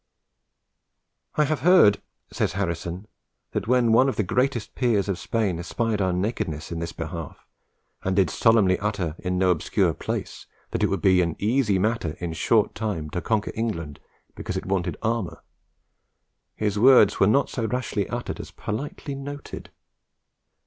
"I 1.35 1.43
have 1.43 1.59
heard," 1.59 2.01
says 2.31 2.53
Harrison, 2.53 3.07
"that 3.51 3.67
when 3.67 3.91
one 3.91 4.09
of 4.09 4.15
the 4.15 4.23
greatest 4.23 4.73
peers 4.73 5.07
of 5.07 5.19
Spain 5.19 5.59
espied 5.59 6.01
our 6.01 6.11
nakedness 6.11 6.71
in 6.71 6.79
this 6.79 6.91
behalf, 6.91 7.45
and 8.01 8.15
did 8.15 8.31
solemnly 8.31 8.79
utter 8.79 9.15
in 9.19 9.37
no 9.37 9.51
obscure 9.51 9.93
place, 9.93 10.47
that 10.71 10.81
it 10.81 10.87
would 10.87 11.03
be 11.03 11.21
an 11.21 11.35
easy 11.37 11.77
matter 11.77 12.15
in 12.19 12.33
short 12.33 12.73
time 12.73 13.11
to 13.11 13.21
conquer 13.21 13.51
England 13.53 13.99
because 14.33 14.57
it 14.57 14.65
wanted 14.65 14.97
armour, 15.03 15.43
his 16.55 16.79
words 16.79 17.19
were 17.19 17.27
not 17.27 17.51
so 17.51 17.65
rashly 17.67 18.09
uttered 18.09 18.39
as 18.39 18.49
politely 18.49 19.13
noted." 19.13 19.69